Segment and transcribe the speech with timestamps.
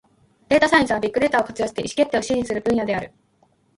[0.49, 3.13] データサイエンスは、ビッグデータを活用して意思決定を支援する分野である。